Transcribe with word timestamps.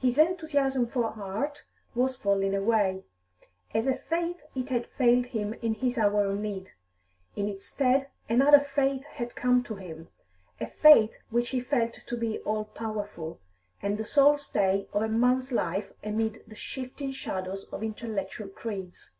His 0.00 0.16
enthusiasm 0.16 0.86
for 0.86 1.04
art 1.08 1.66
was 1.94 2.16
falling 2.16 2.54
away; 2.54 3.04
as 3.74 3.86
a 3.86 3.94
faith 3.98 4.40
it 4.54 4.70
had 4.70 4.86
failed 4.86 5.26
him 5.26 5.52
in 5.60 5.74
his 5.74 5.98
hour 5.98 6.24
of 6.24 6.38
need. 6.38 6.70
In 7.36 7.50
its 7.50 7.66
stead 7.66 8.08
another 8.30 8.60
faith 8.60 9.04
had 9.04 9.36
come 9.36 9.62
to 9.64 9.74
him, 9.74 10.08
a 10.58 10.66
faith 10.66 11.12
which 11.28 11.50
he 11.50 11.60
felt 11.60 11.92
to 11.92 12.16
be 12.16 12.38
all 12.46 12.64
powerful, 12.64 13.40
and 13.82 13.98
the 13.98 14.06
sole 14.06 14.38
stay 14.38 14.88
of 14.94 15.02
a 15.02 15.08
man's 15.08 15.52
life 15.52 15.92
amid 16.02 16.44
the 16.46 16.54
shifting 16.56 17.12
shadows 17.12 17.64
of 17.64 17.82
intellectual 17.82 18.48
creeds. 18.48 19.10